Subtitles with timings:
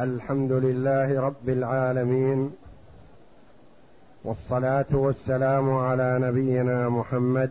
[0.00, 2.50] الحمد لله رب العالمين
[4.24, 7.50] والصلاة والسلام على نبينا محمد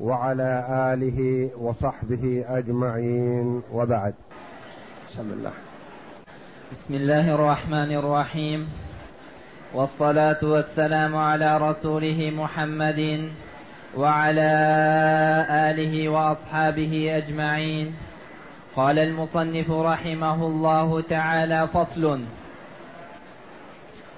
[0.00, 4.14] وعلى آله وصحبه أجمعين وبعد.
[5.10, 5.52] بسم الله.
[6.72, 8.68] بسم الله الرحمن الرحيم.
[9.74, 13.32] والصلاة والسلام على رسوله محمد
[13.96, 14.52] وعلى
[15.50, 17.94] آله وأصحابه أجمعين.
[18.76, 22.20] قال المصنف رحمه الله تعالى فصل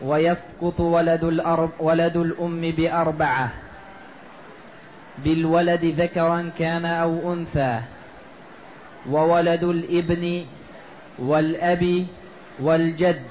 [0.02, 3.50] ويسقط ولد الأرب ولد الأم بأربعة.
[5.24, 7.80] بالولد ذكرا كان أو أنثى.
[9.10, 10.44] وولد الإبن
[11.18, 12.06] والأب
[12.60, 13.22] والجد.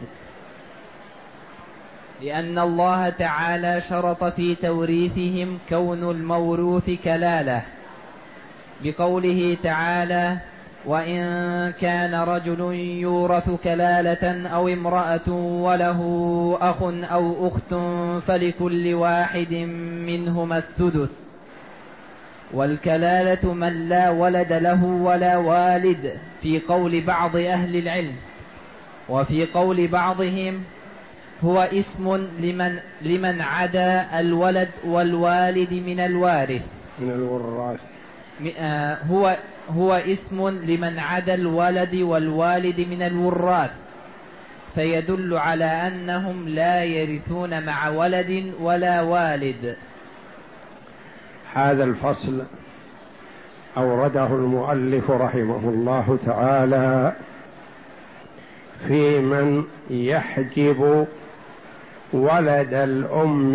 [2.22, 7.62] لأن الله تعالى شرط في توريثهم كون الموروث كلالة.
[8.84, 10.38] بقوله تعالى
[10.86, 11.22] وإن
[11.72, 12.60] كان رجل
[13.02, 15.32] يورث كلالة أو امرأة
[15.64, 16.02] وله
[16.62, 17.74] أخ أو أخت
[18.28, 19.54] فلكل واحد
[20.08, 21.28] منهما السدس.
[22.54, 28.16] والكلالة من لا ولد له ولا والد في قول بعض أهل العلم
[29.10, 30.64] وفي قول بعضهم
[31.44, 36.66] هو اسم لمن لمن عدا الولد والوالد من الوارث.
[37.00, 37.97] من الوراث
[39.10, 39.38] هو
[39.70, 43.72] هو اسم لمن عدا الولد والوالد من الوراث.
[44.76, 49.76] فيدل على أنهم لا يرثون مع ولد ولا والد.
[51.54, 52.44] هذا الفصل
[53.78, 57.14] أورده المؤلف رحمه الله تعالى
[58.88, 61.08] في من يحجب
[62.14, 63.54] ولد الأم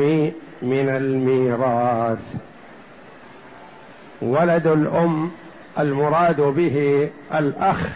[0.63, 2.35] من الميراث.
[4.23, 5.31] ولد الأم
[5.79, 7.89] المراد به الأخ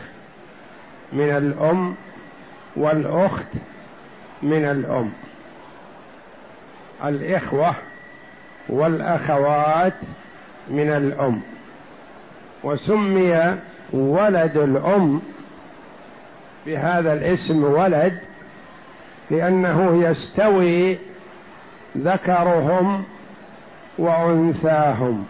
[1.12, 1.94] من الأم
[2.76, 3.48] والأخت
[4.42, 5.12] من الأم.
[7.04, 7.74] الإخوة
[8.68, 9.94] والأخوات
[10.68, 11.40] من الأم.
[12.64, 13.56] وسمي
[13.92, 15.22] ولد الأم
[16.66, 18.18] بهذا الاسم ولد
[19.30, 20.98] لأنه يستوي
[21.98, 23.04] ذكرهم
[23.98, 25.26] وأنثاهم.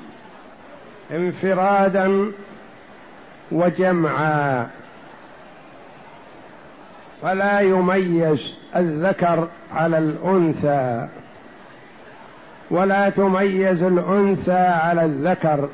[1.11, 2.33] انفرادا
[3.53, 4.67] وجمعا.
[7.23, 11.09] فلا يميز الذكر على الأنثى
[12.71, 15.69] ولا تميز الأنثى على الذكر.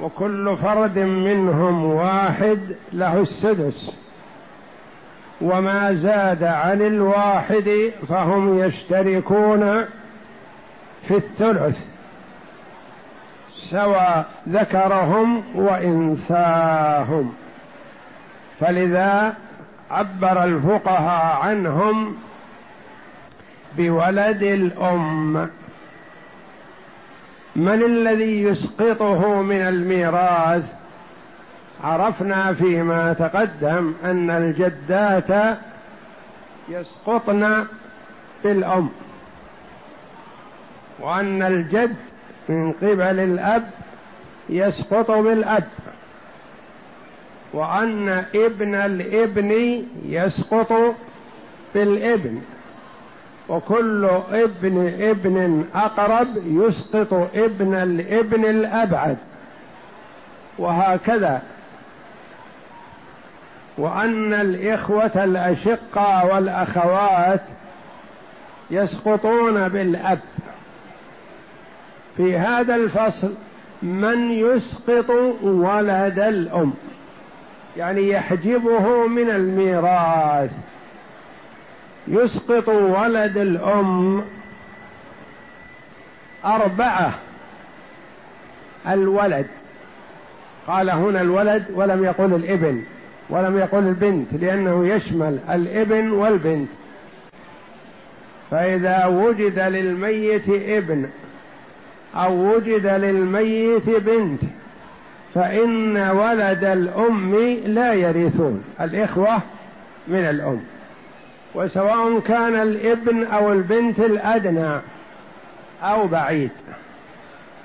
[0.00, 2.58] وكل فرد منهم واحد
[2.92, 3.92] له السدس.
[5.40, 9.84] وما زاد عن الواحد فهم يشتركون
[11.08, 11.91] في الثلث.
[13.72, 17.34] سوى ذكرهم وانثاهم
[18.60, 19.34] فلذا
[19.90, 22.16] عبر الفقهاء عنهم
[23.76, 25.50] بولد الأم.
[27.56, 30.64] من الذي يسقطه من الميراث؟
[31.84, 35.58] عرفنا فيما تقدم أن الجدات
[36.68, 37.66] يسقطن
[38.44, 38.88] بالأم
[41.00, 41.96] وأن الجد
[42.48, 43.70] من قبل الأب
[44.48, 45.64] يسقط بالأب
[47.52, 50.72] وأن ابن الابن يسقط
[51.74, 52.40] بالابن
[53.48, 59.16] وكل ابن ابن أقرب يسقط ابن الابن الأبعد
[60.58, 61.42] وهكذا.
[63.78, 67.40] وأن الإخوة الأشقاء والأخوات
[68.70, 70.18] يسقطون بالأب.
[72.16, 73.34] في هذا الفصل
[73.82, 75.10] من يسقط
[75.42, 76.72] ولد الأم
[77.76, 80.50] يعني يحجبه من الميراث.
[82.08, 84.24] يسقط ولد الأم
[86.44, 87.14] أربعة
[88.88, 89.46] الولد.
[90.66, 92.82] قال هنا الولد ولم يقل الإبن
[93.30, 96.68] ولم يقل البنت لأنه يشمل الإبن والبنت.
[98.50, 101.08] فإذا وجد للميت ابن
[102.14, 104.40] أو وجد للميت بنت
[105.34, 109.42] فإن ولد الأم لا يرثون الإخوة
[110.08, 110.60] من الأم.
[111.54, 114.80] وسواء كان الابن أو البنت الأدنى
[115.82, 116.50] أو بعيد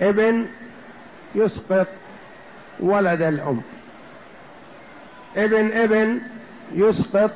[0.02, 0.46] ابن
[1.36, 1.88] يسقط
[2.80, 3.62] ولد الأم.
[5.38, 6.20] ابن ابن
[6.76, 7.32] يسقط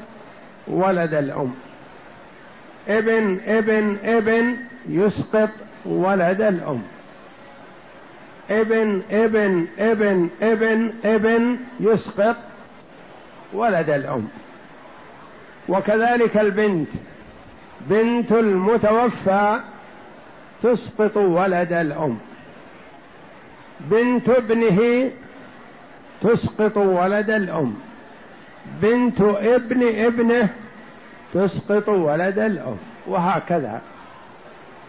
[0.67, 1.53] ولد الأم.
[2.87, 4.55] ابن ابن ابن
[4.89, 5.49] يسقط
[5.85, 6.81] ولد الأم.
[8.51, 12.35] ابن ابن ابن ابن ابن يسقط
[13.53, 14.27] ولد الأم.
[15.69, 16.87] وكذلك البنت
[17.81, 19.59] بنت المتوفى
[20.63, 22.17] تسقط ولد الأم.
[23.79, 25.11] بنت ابنه
[26.21, 27.73] تسقط ولد الأم.
[28.81, 30.49] بنت ابن ابنه
[31.33, 32.77] تسقط ولد الأم.
[33.07, 33.81] وهكذا.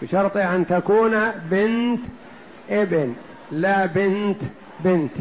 [0.03, 2.01] بشرط أن تكون بنت
[2.71, 3.15] ابن.
[3.53, 4.41] لا بنت
[4.81, 5.13] بنت.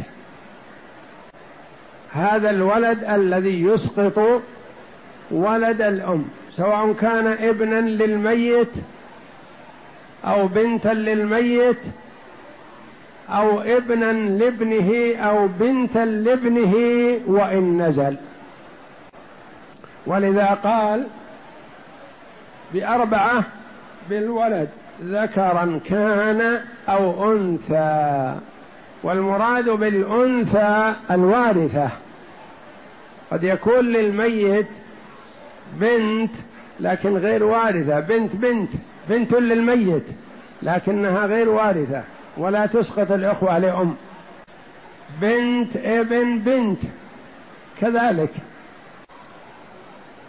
[2.11, 4.41] هذا الولد الذي يسقط
[5.31, 8.71] ولد الأم سواء كان ابنا للميت
[10.25, 11.77] أو بنتا للميت
[13.29, 16.73] أو ابنا لابنه أو بنتا لابنه
[17.27, 18.17] وإن نزل.
[20.07, 21.07] ولذا قال
[22.73, 23.43] بأربعة
[24.09, 24.69] بالولد.
[25.03, 26.59] ذكرا كان
[26.89, 28.35] أو أنثى
[29.03, 31.89] والمراد بالأنثى الوارثة.
[33.31, 34.67] قد يكون للميت
[35.79, 36.31] بنت
[36.79, 38.69] لكن غير وارثة بنت بنت
[39.09, 40.03] بنت للميت
[40.61, 42.03] لكنها غير وارثة
[42.37, 43.95] ولا تسقط الإخوة لأم.
[45.21, 46.79] بنت ابن بنت
[47.81, 48.31] كذلك.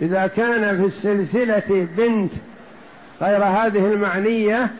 [0.03, 2.33] إذا كان في السلسلة بنت
[3.23, 4.71] غير هذه المعنية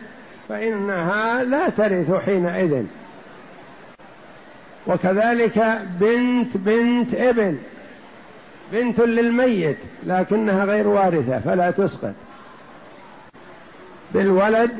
[0.49, 2.83] فإنها لا ترث حينئذ.
[4.87, 7.57] وكذلك بنت بنت ابن
[8.71, 12.13] بنت للميت لكنها غير وارثة فلا تسقط.
[14.13, 14.71] بالولد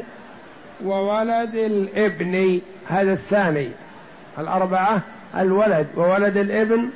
[0.86, 3.70] وولد الإبن هذا الثاني.
[4.40, 5.02] الأربعة
[5.38, 6.90] الولد وولد الإبن.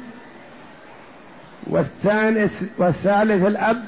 [1.67, 3.83] والثالث والثالث الأب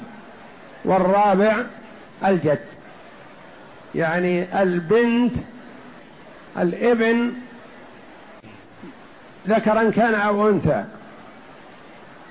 [0.84, 1.56] والرابع
[2.24, 2.69] الجد.
[3.94, 5.32] يعني البنت
[6.58, 7.32] الابن
[9.48, 10.84] ذكرا كان أو أنثى.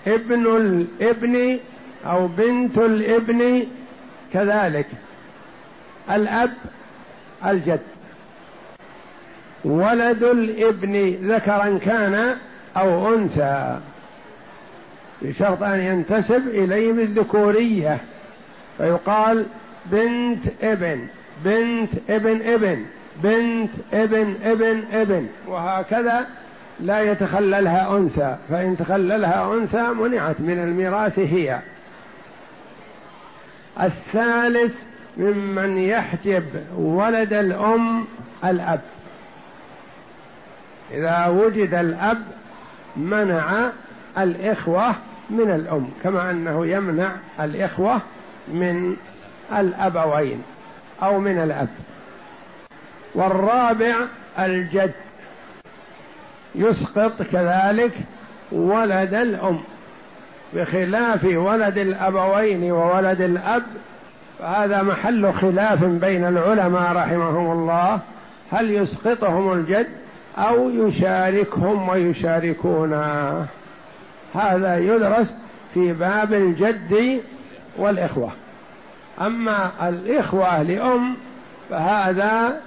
[0.07, 1.59] ابن الابن
[2.05, 3.67] أو بنت الابن
[4.33, 4.87] كذلك.
[6.11, 6.53] الأب
[7.45, 7.79] الجد.
[9.65, 12.37] ولد الابن ذكرا كان
[12.77, 13.79] أو أنثى.
[15.21, 17.97] بشرط أن ينتسب إليه بالذكورية
[18.77, 19.45] فيقال
[19.85, 21.07] بنت ابن.
[21.45, 22.85] بنت ابن ابن
[23.23, 25.27] بنت ابن ابن ابن.
[25.47, 26.27] وهكذا
[26.79, 31.59] لا يتخللها أنثى فإن تخللها أنثى منعت من الميراث هي.
[33.81, 34.75] الثالث
[35.17, 36.43] ممن يحجب
[36.77, 38.05] ولد الأم
[38.45, 38.81] الأب.
[40.91, 42.21] إذا وجد الأب
[42.97, 43.69] منع
[44.17, 44.95] الإخوة
[45.29, 48.01] من الأم كما أنه يمنع الإخوة
[48.47, 48.95] من
[49.57, 50.43] الأبوين.
[51.03, 51.67] أو من الأب.
[53.15, 53.95] والرابع
[54.39, 54.93] الجد.
[56.55, 57.93] يسقط كذلك
[58.51, 59.59] ولد الأم.
[60.53, 63.63] بخلاف ولد الأبوين وولد الأب
[64.39, 67.99] فهذا محل خلاف بين العلماء رحمهم الله.
[68.51, 69.87] هل يسقطهم الجد
[70.37, 73.45] أو يشاركهم ويشاركونه
[74.35, 75.33] هذا يدرس
[75.73, 77.21] في باب الجد
[77.77, 78.31] والإخوة.
[79.21, 81.15] أما الإخوة لأم
[81.69, 82.61] فهذا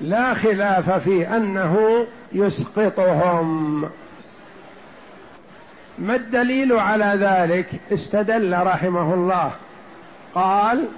[0.00, 3.82] لا خلاف في أنه يسقطهم.
[5.98, 9.52] ما الدليل على ذلك؟ استدل رحمه الله.
[10.34, 10.88] قال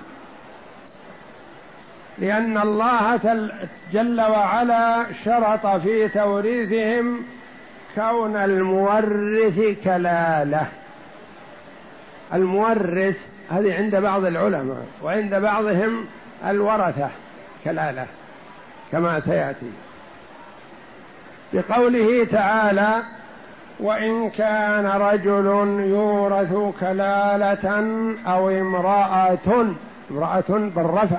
[2.19, 3.17] لأن الله
[3.93, 7.23] جل وعلا شرط في توريثهم
[7.95, 10.67] كون المورث كلالة.
[12.35, 16.07] المورث هذه عند بعض العلماء وعند بعضهم
[16.47, 17.09] الورثة
[17.65, 18.07] كلاله
[18.93, 19.71] كما سيأتي.
[21.53, 23.03] بقوله تعالى
[23.81, 25.47] وإن كان رجل
[25.91, 27.69] يورث كلالة
[28.27, 29.75] أو امرأة
[30.11, 31.19] امرأة بالرفع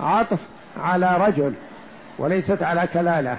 [0.00, 0.38] عطف
[0.82, 1.52] على رجل
[2.18, 3.36] وليست على كلالة.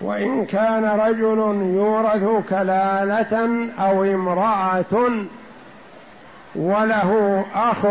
[0.00, 1.38] وإن كان رجل
[1.74, 5.10] يورث كلالة أو امرأة
[6.56, 7.84] وله أخ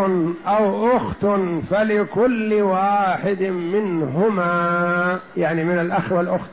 [0.48, 1.26] أو أخت
[1.70, 6.50] فلكل واحد منهما يعني من الأخ والأخت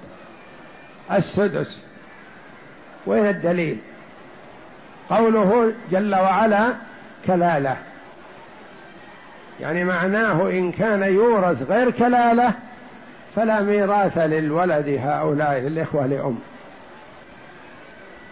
[1.12, 1.82] السدس.
[3.06, 3.78] وين الدليل؟
[5.10, 6.72] قوله جل وعلا
[7.26, 7.76] كلالة.
[9.60, 12.52] يعني معناه إن كان يورث غير كلالة
[13.36, 16.38] فلا ميراث للولد هؤلاء الإخوة لأم.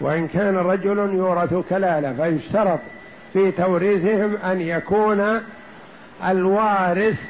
[0.01, 2.79] وإن كان رجل يورث كلالة فيشترط
[3.33, 5.41] في توريثهم أن يكون
[6.25, 7.21] الوارث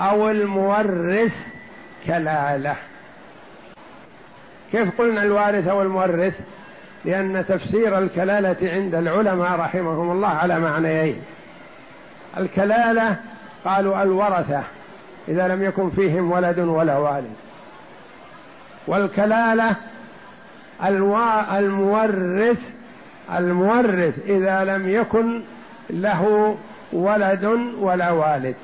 [0.00, 1.34] أو المورث
[2.06, 2.76] كلالة.
[4.72, 6.40] كيف قلنا الوارث أو المورث؟
[7.04, 11.22] لأن تفسير الكلالة عند العلماء رحمهم الله على معنيين.
[12.36, 13.16] الكلالة
[13.64, 14.62] قالوا الورثة
[15.28, 17.34] إذا لم يكن فيهم ولد ولا والد.
[18.86, 19.76] والكلالة
[21.52, 22.79] المورث
[23.38, 25.40] المورث إذا لم يكن
[25.90, 26.56] له
[26.92, 27.44] ولد
[27.80, 28.54] ولا والد.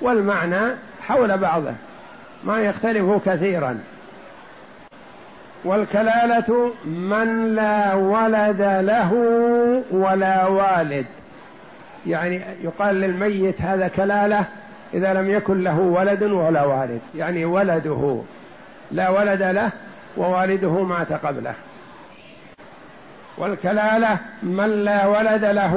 [0.00, 0.76] والمعنى
[1.06, 1.72] حول بعضه
[2.44, 3.78] ما يختلف كثيرا.
[5.64, 9.12] والكلالة من لا ولد له
[9.90, 11.06] ولا والد.
[12.06, 14.44] يعني يقال للميت هذا كلالة
[14.94, 17.00] إذا لم يكن له ولد ولا والد.
[17.14, 18.22] يعني ولده
[18.90, 19.70] لا ولد له
[20.16, 21.54] ووالده مات قبله.
[23.38, 25.76] والكلالة من لا ولد له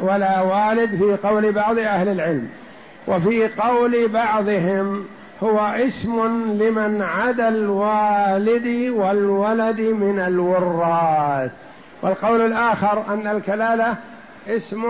[0.00, 2.48] ولا والد في قول بعض أهل العلم.
[3.08, 5.04] وفي قول بعضهم
[5.42, 6.24] هو اسم
[6.62, 11.50] لمن عدا الوالد والولد من الوراث.
[12.02, 13.94] والقول الآخر أن الكلالة
[14.48, 14.84] اسم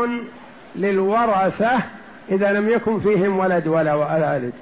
[0.76, 1.72] للورثة
[2.30, 4.52] إذا لم يكن فيهم ولد ولا والد.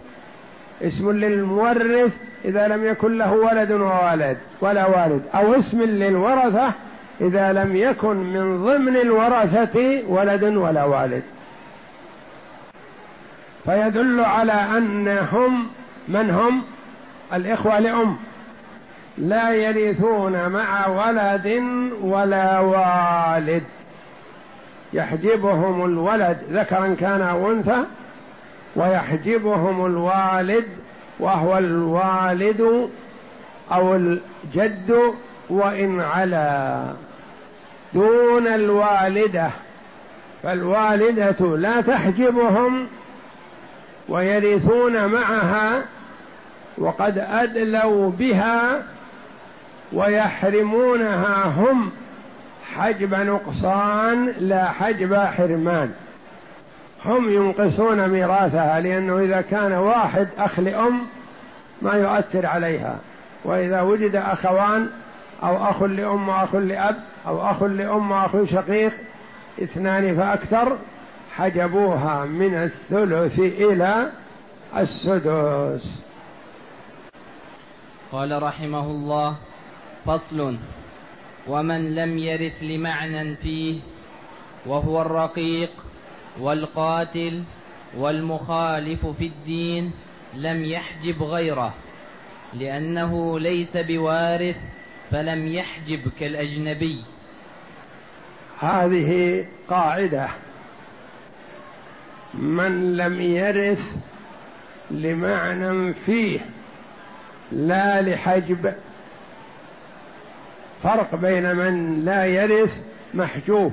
[0.83, 2.13] اسم للمورث
[2.45, 5.23] إذا لم يكن له ولد ووالد ولا والد.
[5.35, 6.73] أو اسم للورثة
[7.21, 11.23] إذا لم يكن من ضمن الورثة ولد ولا والد.
[13.65, 15.67] فيدل على أنهم
[16.09, 16.63] من هم؟
[17.35, 18.17] الإخوة لأم.
[19.19, 21.63] لا يرثون مع ولد
[22.03, 23.63] ولا والد.
[24.93, 27.85] يحجبهم الولد ذكرا كان أو أنثى
[28.77, 30.65] ويحجبهم الوالد
[31.21, 32.91] وهو الوالد
[33.73, 35.15] أو الجد
[35.53, 36.85] وإن علا
[37.95, 39.51] دون الوالدة
[40.43, 42.87] فالوالدة لا تحجبهم
[44.09, 45.83] ويرثون معها
[46.79, 48.83] وقد أدلوا بها
[49.93, 51.91] ويحرمونها هم
[52.75, 55.91] حجب نقصان لا حجب حرمان.
[57.05, 61.07] هم ينقصون ميراثها لأنه إذا كان واحد أخ لأم
[61.83, 62.99] ما يؤثر عليها
[63.45, 64.89] وإذا وجد أخوان
[65.43, 66.97] أو أخ لأم وأخ لأب
[67.27, 68.93] أو أخ لأم وأخ شقيق
[69.63, 70.79] اثنان فأكثر
[71.37, 74.13] حجبوها من الثلث إلى
[74.77, 76.03] السدس.
[78.13, 79.37] قال رحمه الله
[80.05, 80.57] فصل
[81.49, 83.81] ومن لم يرث لمعنى فيه
[84.67, 85.71] وهو الرقيق
[86.41, 87.43] والقاتل
[87.97, 89.93] والمخالف في الدين
[90.35, 91.75] لم يحجب غيره
[92.55, 94.57] لأنه ليس بوارث
[95.13, 97.05] فلم يحجب كالأجنبي.
[98.61, 100.29] هذه قاعدة.
[102.35, 103.97] من لم يرث
[104.91, 106.41] لمعنى فيه
[107.53, 108.75] لا لحجب.
[110.83, 113.73] فرق بين من لا يرث محجوب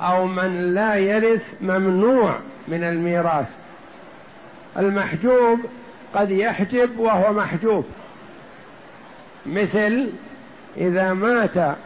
[0.00, 2.38] أو من لا يرث ممنوع
[2.68, 3.48] من الميراث.
[4.78, 5.60] المحجوب
[6.14, 7.86] قد يحجب وهو محجوب.
[9.46, 10.12] مثل
[10.76, 11.76] إذا مات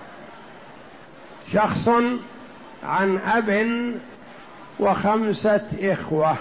[1.52, 1.88] شخص
[2.84, 3.92] عن أب
[4.80, 6.36] وخمسة إخوة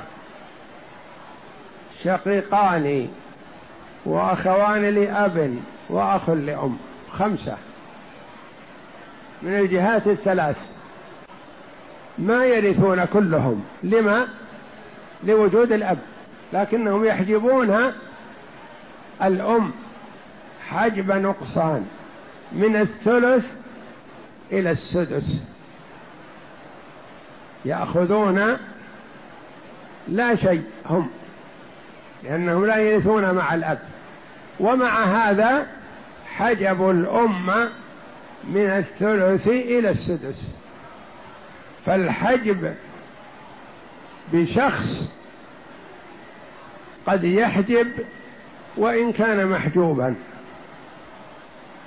[2.03, 3.07] شقيقان
[4.05, 5.55] وأخوان لأب
[5.89, 6.77] وأخ لأم
[7.11, 7.57] خمسة.
[9.41, 10.57] من الجهات الثلاث.
[12.17, 13.63] ما يرثون كلهم.
[13.83, 14.27] لما؟
[15.23, 15.97] لوجود الأب.
[16.53, 17.91] لكنهم يحجبون
[19.23, 19.71] الأم
[20.69, 21.85] حجب نقصان.
[22.51, 23.45] من الثلث
[24.51, 25.43] إلى السدس.
[27.65, 28.57] يأخذون
[30.07, 31.09] لا شيء هم
[32.23, 33.79] لأنهم لا يرثون مع الأب.
[34.59, 35.67] ومع هذا
[36.35, 37.69] حجبوا الأم
[38.43, 40.49] من الثلث إلى السدس.
[41.85, 42.75] فالحجب
[44.33, 45.09] بشخص
[47.05, 47.87] قد يحجب
[48.77, 50.15] وإن كان محجوبا.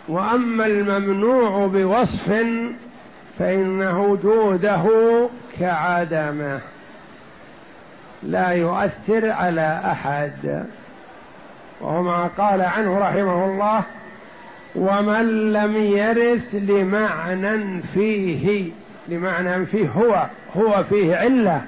[0.09, 2.45] وأما الممنوع بوصف
[3.39, 4.85] فان وجوده
[5.59, 6.61] كعدمه
[8.23, 10.65] لا يؤثر على أحد.
[11.81, 13.83] وهو ما قال عنه رحمه الله
[14.75, 18.73] ومن لم يرث لمعنى فيه
[19.09, 21.63] لمعنى فيه هو هو فيه علة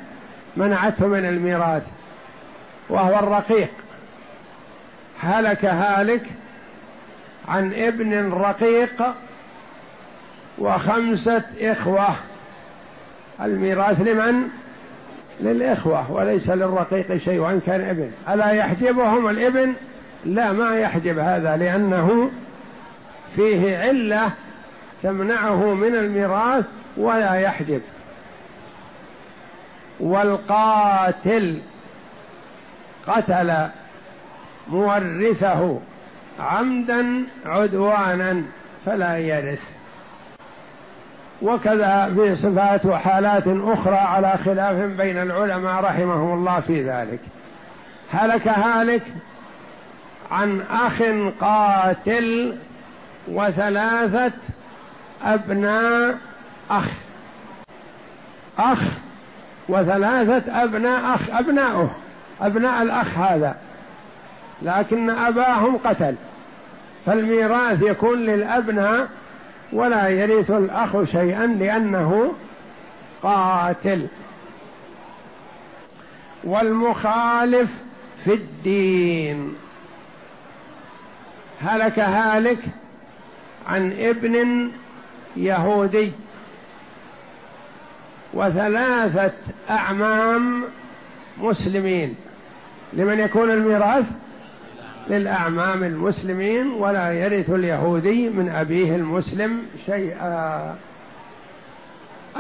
[0.57, 1.83] منعته من الميراث
[2.89, 3.71] وهو الرقيق.
[5.21, 6.23] هلك هالك
[7.49, 9.03] عن ابن رقيق
[10.59, 12.09] وخمسة إخوة
[13.41, 14.49] الميراث لمن؟
[15.41, 19.73] للإخوة وليس للرقيق شيء وإن كان ابن ألا يحجبهم الابن؟
[20.25, 22.31] لا ما يحجب هذا لأنه
[23.37, 24.31] فيه علة
[25.03, 26.65] تمنعه من الميراث
[26.97, 27.81] ولا يحجب
[30.01, 31.59] والقاتل
[33.07, 33.69] قتل
[34.69, 35.81] مورثه
[36.41, 38.43] عمدا عدوانا
[38.87, 39.63] فلا يرث.
[41.43, 47.21] وكذا في صفات وحالات أخرى على خلاف بين العلماء رحمهم الله في ذلك.
[48.11, 49.03] هلك هالك
[50.31, 51.03] عن أخ
[51.41, 52.57] قاتل
[53.29, 54.33] وثلاثة
[55.25, 56.19] أبناء
[56.71, 56.89] أخ.
[58.59, 58.83] أخ
[59.69, 61.91] وثلاثة أبناء أخ أبناؤه
[62.41, 63.57] أبناء الأخ هذا.
[64.63, 66.15] لكن أباهم قتل
[67.07, 69.09] فالميراث يكون للأبناء
[69.73, 72.33] ولا يرث الأخ شيئا لأنه
[73.23, 74.07] قاتل.
[76.45, 77.71] والمخالف
[78.25, 79.55] في الدين.
[81.61, 82.65] هلك هالك
[83.69, 84.69] عن ابن
[85.37, 86.13] يهودي.
[88.35, 89.33] وثلاثة
[89.71, 90.65] أعمام
[91.39, 92.15] مسلمين.
[92.93, 94.07] لمن يكون الميراث؟
[95.09, 100.77] للأعمام المسلمين ولا يرث اليهودي من أبيه المسلم شيئا.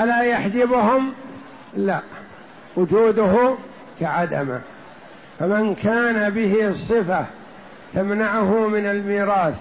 [0.01, 1.13] ألا يحجبهم؟
[1.77, 2.01] لا.
[2.77, 3.55] وجوده
[4.01, 4.61] كعدمه.
[5.39, 7.27] فمن كان به صفة
[7.95, 9.55] تمنعه من الميراث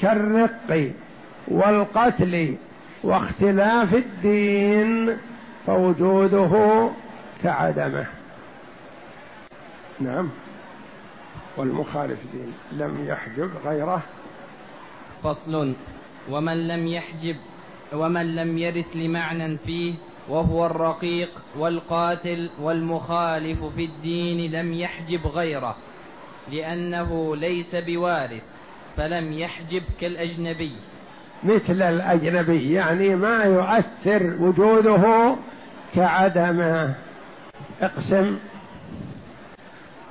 [0.00, 0.90] كالرق
[1.48, 2.56] والقتل
[3.02, 5.16] واختلاف الدين
[5.66, 6.88] فوجوده
[7.42, 8.06] كعدمه.
[10.00, 10.28] نعم.
[11.58, 14.02] والمخالف دين لم يحجب غيره.
[15.22, 15.74] فصل.
[16.30, 17.36] ومن لم يحجب
[17.92, 19.94] ومن لم يرث لمعنى فيه
[20.28, 25.76] وهو الرقيق والقاتل والمخالف في الدين لم يحجب غيره
[26.52, 28.42] لأنه ليس بوارث
[28.96, 30.72] فلم يحجب كالأجنبي.
[31.44, 35.36] مثل الأجنبي يعني ما يؤثر وجوده
[35.94, 36.94] كعدمه
[37.82, 38.38] إقسم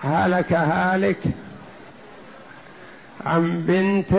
[0.04, 1.20] هلك هالك
[3.26, 4.14] عن بنت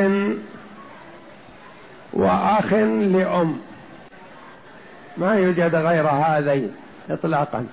[2.13, 3.57] وأخ لأم.
[5.17, 6.75] ما يوجد غير هذين
[7.11, 7.67] اطلاقا.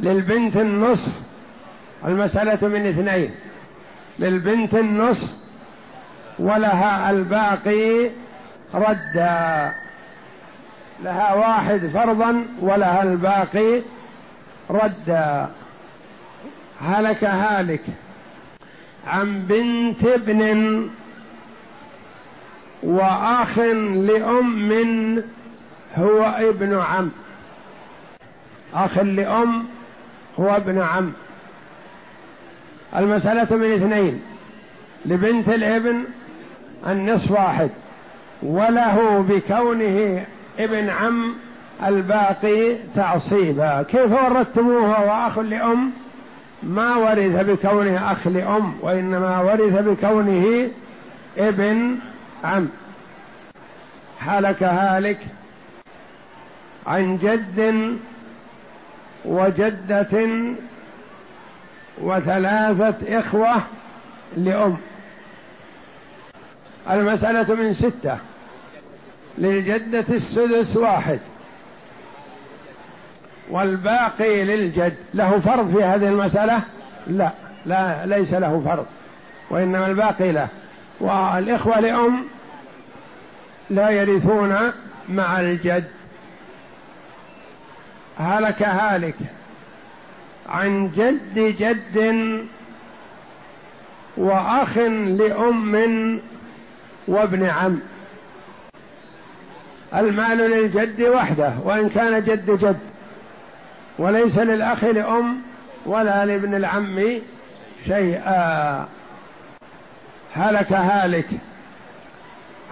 [0.00, 1.12] للبنت النصف
[2.04, 3.30] المسألة من اثنين.
[4.18, 5.30] للبنت النصف
[6.38, 8.10] ولها الباقي
[8.74, 9.72] ردا.
[11.02, 13.82] لها واحد فرضا ولها الباقي
[14.70, 15.50] ردا.
[16.80, 17.82] هلك هالك
[19.06, 20.90] عن بنت ابن
[22.82, 25.22] وأخ لأم
[25.96, 27.10] هو ابن عم.
[28.74, 29.64] أخ لأم
[30.40, 31.12] هو ابن عم.
[32.96, 34.22] المسألة من اثنين.
[35.06, 36.04] لبنت الابن
[36.86, 37.70] النصف واحد
[38.42, 40.24] وله بكونه
[40.58, 41.34] ابن عم
[41.86, 43.82] الباقي تعصيبا.
[43.82, 45.92] كيف وردتموه وأخ لأم؟
[46.62, 50.68] ما ورث بكونه أخ لأم وإنما ورث بكونه
[51.38, 51.96] ابن
[52.44, 52.68] عم.
[54.20, 55.18] هلك هالك
[56.86, 57.98] عن جد
[59.24, 60.28] وجدة
[61.98, 63.62] وثلاثة إخوة
[64.36, 64.76] لأم.
[66.90, 68.18] المسألة من ستة.
[69.38, 71.20] للجدة السدس واحد.
[73.50, 74.94] والباقي للجد.
[75.14, 76.62] له فرض في هذه المسألة؟
[77.06, 77.30] لا.
[77.66, 78.86] لا ليس له فرض.
[79.50, 80.48] وإنما الباقي له.
[81.00, 82.24] والإخوة لأم
[83.70, 84.72] لا يرثون
[85.08, 85.84] مع الجد.
[88.18, 89.14] هلك هالك
[90.48, 92.38] عن جد جد
[94.16, 96.20] وأخ لأم
[97.08, 97.80] وابن عم.
[99.94, 102.89] المال للجد وحده وإن كان جد جد.
[104.00, 105.36] وليس للأخ لأم
[105.86, 107.20] ولا لابن العم
[107.86, 108.88] شيئا.
[110.34, 111.28] هلك هالك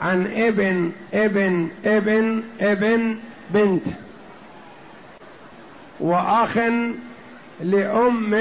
[0.00, 3.16] عن ابن ابن ابن ابن
[3.50, 3.82] بنت.
[6.00, 6.58] وأخ
[7.60, 8.34] لأم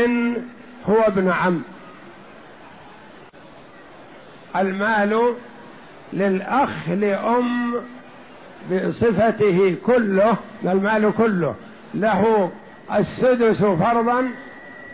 [0.85, 1.61] هو ابن عم.
[4.55, 5.33] المال
[6.13, 7.75] للأخ لأم
[8.71, 11.55] بصفته كله المال كله
[11.93, 12.51] له
[12.93, 14.29] السدس فرضا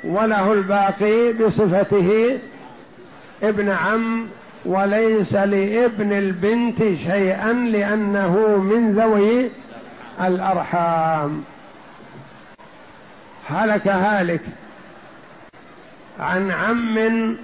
[0.03, 2.39] وله الباقي بصفته
[3.43, 4.27] ابن عم
[4.65, 9.49] وليس لابن البنت شيئا لأنه من ذوي
[10.21, 11.43] الأرحام.
[13.47, 14.41] هلك هالك
[16.19, 17.37] عن عم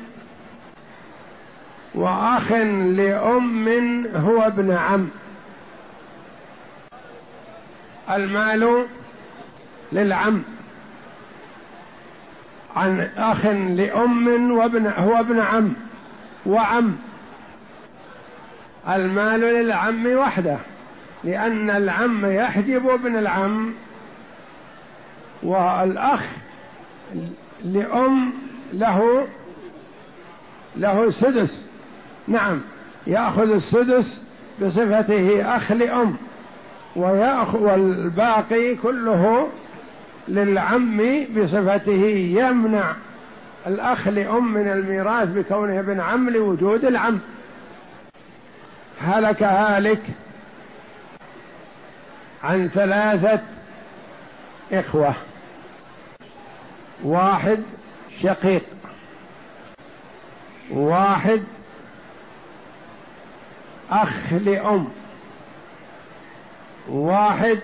[1.95, 5.09] وأخ لأم هو ابن عم.
[8.11, 8.85] المال
[9.91, 10.41] للعم
[12.75, 15.73] عن أخ لأم وابن هو ابن عم
[16.45, 16.95] وعم.
[18.89, 20.57] المال للعم وحده
[21.23, 23.73] لأن العم يحجب ابن العم
[25.43, 26.23] والأخ
[27.63, 28.33] لأم
[28.73, 29.27] له
[30.75, 31.65] له سدس.
[32.27, 32.61] نعم
[33.07, 34.21] يأخذ السدس
[34.61, 36.15] بصفته أخ لأم
[36.95, 39.47] ويأخذ والباقي كله
[40.29, 42.05] للعم بصفته
[42.37, 42.95] يمنع
[43.67, 47.19] الأخ لأم من الميراث بكونه ابن عم لوجود العم.
[49.01, 50.01] هلك هالك
[52.43, 53.41] عن ثلاثة
[54.71, 55.13] إخوة.
[57.03, 57.63] واحد
[58.21, 58.63] شقيق
[60.71, 61.43] واحد
[63.91, 64.87] أخ لأم
[66.89, 67.59] واحد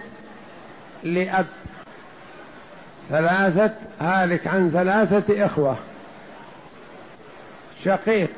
[1.03, 1.47] لأب.
[3.09, 5.77] ثلاثة هالك عن ثلاثة إخوة.
[7.83, 8.29] شقيق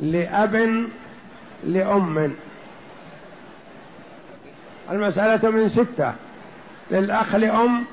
[0.00, 0.86] لأب
[1.64, 2.34] لأم.
[4.90, 6.12] المسألة من ستة.
[6.90, 7.84] للأخ لأم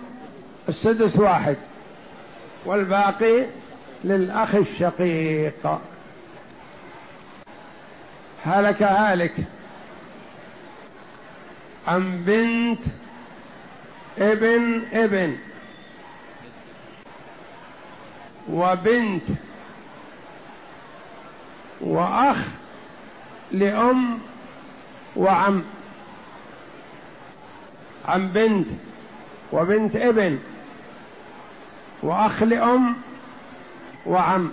[0.70, 1.58] السدس واحد.
[2.66, 3.46] والباقي
[4.04, 5.80] للأخ الشقيق.
[8.44, 9.34] هلك هالك.
[11.88, 12.80] عن بنت
[14.18, 15.38] ابن ابن.
[18.50, 19.24] وبنت
[21.82, 22.38] وأخ
[23.52, 24.20] لأم
[25.16, 25.64] وعم.
[28.06, 28.68] عن بنت
[29.52, 30.40] وبنت ابن
[32.04, 32.96] وأخ لأم
[34.06, 34.52] وعم.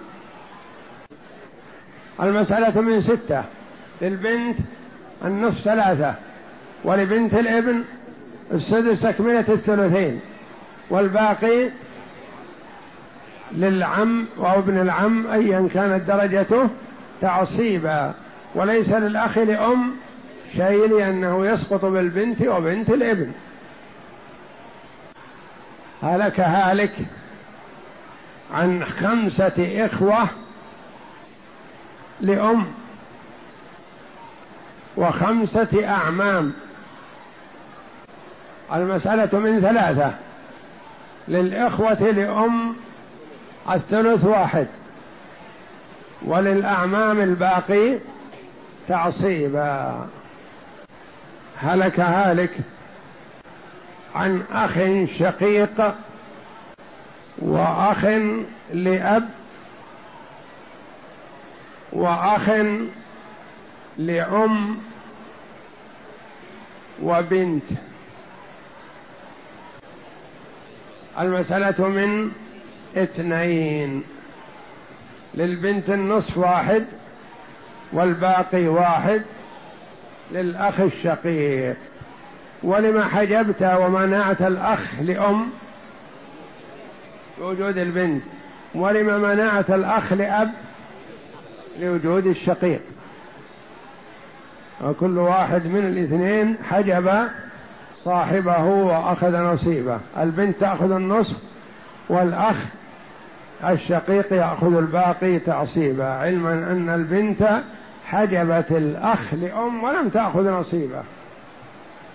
[2.23, 3.45] المسألة من ستة
[4.03, 4.59] للبنت
[5.25, 6.15] النصف ثلاثة
[6.85, 7.85] ولبنت الابن
[8.53, 10.21] السدس تكملة الثلثين
[10.91, 11.71] والباقي
[13.53, 16.69] للعم أو ابن العم أيا كانت درجته
[17.21, 18.15] تعصيبا
[18.55, 19.93] وليس للأخ لأم
[20.57, 23.33] شيء لأنه يسقط بالبنت وبنت الابن.
[26.03, 26.95] هلك هالك
[28.55, 30.29] عن خمسة إخوة
[32.21, 32.67] لأم
[34.97, 36.53] وخمسة أعمام.
[38.73, 40.15] المسألة من ثلاثة
[41.29, 42.77] للإخوة لأم
[43.71, 44.67] الثلث واحد.
[46.23, 47.99] وللأعمام الباقي
[48.89, 50.07] تعصيبا.
[51.57, 52.51] هلك هالك
[54.15, 54.79] عن أخ
[55.19, 55.95] شقيق
[57.39, 58.05] وأخ
[58.73, 59.29] لأب
[61.93, 62.51] وأخ
[63.99, 64.79] لأم
[67.03, 67.65] وبنت.
[71.19, 72.33] المسألة من
[72.97, 74.03] اثنين
[75.35, 76.85] للبنت النصف واحد
[77.93, 79.23] والباقي واحد
[80.33, 81.77] للأخ الشقيق.
[82.63, 85.47] ولما حجبت ومنعت الأخ لأم
[87.41, 88.23] لوجود البنت
[88.75, 90.51] ولما منعت الأخ لأب
[91.81, 92.81] لوجود الشقيق.
[94.85, 97.29] وكل واحد من الاثنين حجب
[98.05, 100.01] صاحبه وأخذ نصيبه.
[100.19, 101.37] البنت تأخذ النصف
[102.09, 102.57] والأخ
[103.65, 107.63] الشقيق يأخذ الباقي تعصيبا علما أن البنت
[108.07, 111.03] حجبت الأخ لأم ولم تأخذ نصيبه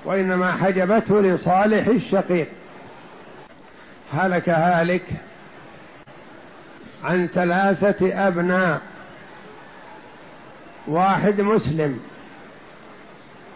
[0.06, 2.48] وإنما حجبته لصالح الشقيق.
[4.14, 5.04] هلك هالك
[7.04, 8.82] عن ثلاثة أبناء
[10.88, 12.00] واحد مسلم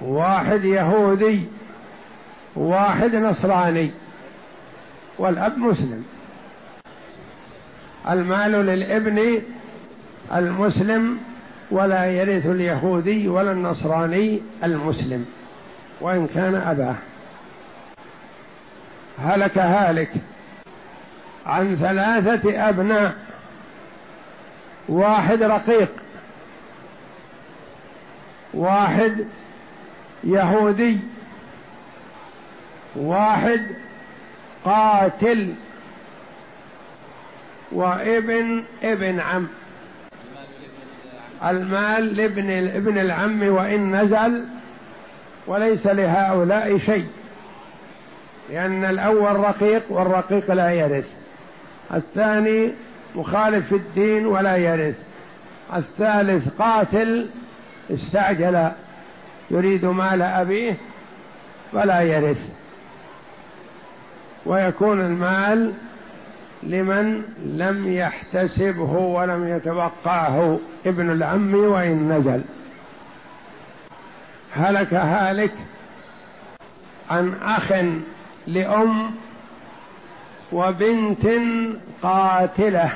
[0.01, 1.45] واحد يهودي
[2.55, 3.91] واحد نصراني
[5.17, 6.05] والأب مسلم.
[8.09, 9.41] المال للابن
[10.35, 11.17] المسلم
[11.71, 15.25] ولا يرث اليهودي ولا النصراني المسلم
[16.01, 16.95] وإن كان أباه.
[19.19, 20.11] هلك هالك
[21.45, 23.15] عن ثلاثة أبناء
[24.89, 25.89] واحد رقيق
[28.53, 29.27] واحد
[30.23, 30.99] يهودي
[32.95, 33.61] واحد
[34.65, 35.53] قاتل.
[37.75, 39.47] وابن ابن عم.
[41.45, 44.45] المال لابن ابن العم وإن نزل
[45.47, 47.07] وليس لهؤلاء شيء.
[48.49, 51.07] لأن الأول رقيق والرقيق لا يرث.
[51.93, 52.71] الثاني
[53.15, 54.95] مخالف في الدين ولا يرث.
[55.75, 57.29] الثالث قاتل
[57.91, 58.71] استعجل.
[59.51, 60.77] يريد مال أبيه
[61.71, 62.49] فلا يرث.
[64.45, 65.73] ويكون المال
[66.63, 72.41] لمن لم يحتسبه ولم يتوقعه ابن العم وإن نزل.
[74.53, 75.51] هلك هالك
[77.09, 77.73] عن أخ
[78.47, 79.11] لأم
[80.51, 81.27] وبنت
[82.01, 82.91] قاتلة.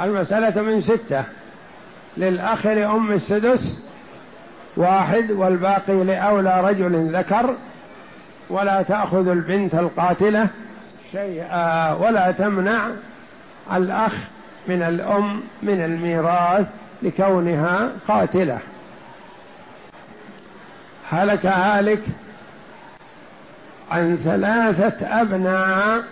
[0.00, 1.24] المسألة من ستة.
[2.16, 3.78] للأخ لأم السدس
[4.76, 7.54] واحد والباقي لأولى رجل ذكر.
[8.50, 10.48] ولا تأخذ البنت القاتلة
[11.12, 12.86] شيئا ولا تمنع
[13.72, 14.14] الأخ
[14.68, 16.66] من الأم من الميراث
[17.02, 18.58] لكونها قاتلة.
[21.10, 22.02] هلك هالك
[23.90, 26.04] عن ثلاثة أبناء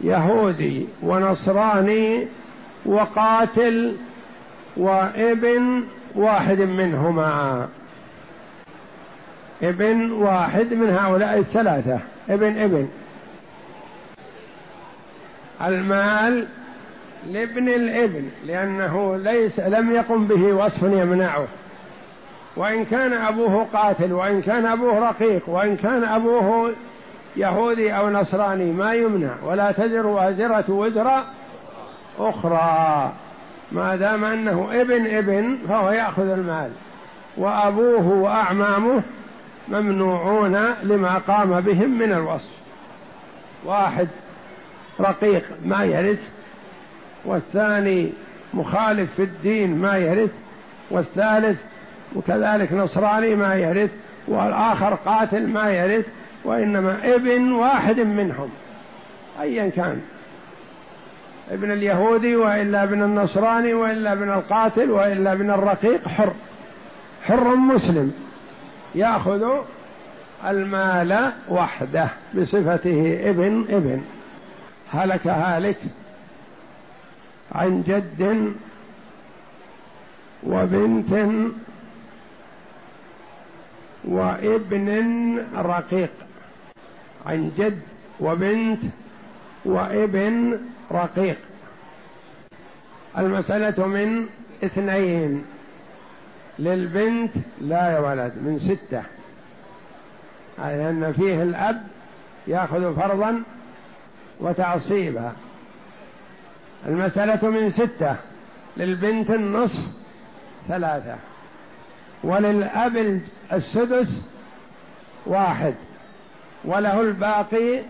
[0.00, 2.26] يهودي ونصراني
[2.86, 3.96] وقاتل
[4.76, 7.68] وابن واحد منهما.
[9.62, 11.98] ابن واحد من هؤلاء الثلاثة.
[12.30, 12.88] ابن ابن.
[15.62, 16.46] المال
[17.26, 21.46] لابن الابن لأنه ليس لم يقم به وصف يمنعه.
[22.56, 26.72] وإن كان أبوه قاتل وإن كان أبوه رقيق وإن كان أبوه
[27.36, 29.34] يهودي أو نصراني ما يمنع.
[29.44, 31.24] ولا تزر وازرة وزر
[32.18, 33.12] أخرى.
[33.72, 36.70] ما دام أنه ابن ابن فهو يأخذ المال.
[37.36, 39.02] وأبوه وأعمامه
[39.70, 42.60] ممنوعون لما قام بهم من الوصف.
[43.64, 44.08] واحد
[45.00, 46.20] رقيق ما يرث
[47.24, 48.12] والثاني
[48.54, 50.30] مخالف في الدين ما يرث
[50.90, 51.60] والثالث
[52.16, 53.90] وكذلك نصراني ما يرث
[54.28, 56.06] والآخر قاتل ما يرث
[56.44, 58.48] وإنما ابن واحد منهم.
[59.40, 60.00] أيا كان.
[61.50, 66.32] ابن اليهودي وإلا ابن النصراني وإلا ابن القاتل وإلا ابن الرقيق حر.
[67.22, 68.12] حر مسلم.
[68.94, 69.44] ياخذ
[70.46, 74.02] المال وحده بصفته ابن ابن.
[74.92, 75.78] هلك هالك
[77.52, 78.52] عن جد
[80.42, 81.12] وبنت
[84.04, 86.10] وابن رقيق.
[87.26, 87.82] عن جد
[88.20, 88.80] وبنت
[89.64, 90.58] وابن
[90.92, 91.38] رقيق.
[93.18, 94.26] المسألة من
[94.64, 95.44] اثنين.
[96.60, 99.02] للبنت لا ولد من ستة.
[100.58, 101.82] لأن فيه الأب
[102.46, 103.42] يأخذ فرضا
[104.40, 105.32] وتعصيبا.
[106.86, 108.16] المسألة من ستة
[108.76, 109.82] للبنت النصف
[110.68, 111.16] ثلاثة.
[112.24, 113.20] وللأب
[113.52, 114.22] السدس
[115.26, 115.74] واحد.
[116.64, 117.82] وله الباقي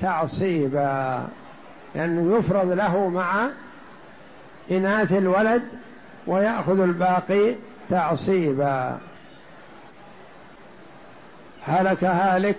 [0.00, 1.28] تعصيبا.
[1.94, 3.48] لأنه يفرض له مع
[4.70, 5.62] إناث الولد
[6.26, 7.54] ويأخذ الباقي
[7.90, 8.98] تعصيبا
[11.66, 12.58] هلك هالك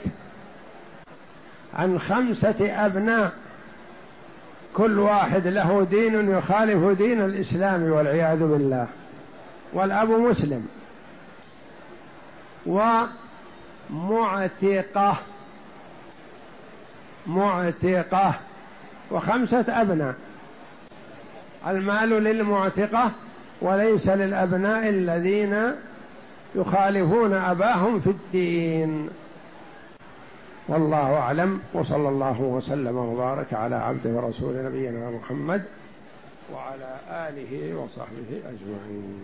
[1.74, 3.32] عن خمسة أبناء
[4.74, 8.88] كل واحد له دين يخالف دين الإسلام والعياذ بالله.
[9.74, 10.68] والأب مسلم.
[13.90, 15.18] ومعتقة
[17.28, 18.34] معتقة
[19.12, 20.16] وخمسة أبناء.
[21.68, 23.12] المال للمعتقة
[23.62, 25.72] وليس للأبناء الذين
[26.56, 29.10] يخالفون أباهم في الدين.
[30.68, 35.64] والله أعلم وصلى الله وسلم وبارك على عبده ورسول نبينا محمد
[36.54, 39.24] وعلى آله وصحبه أجمعين.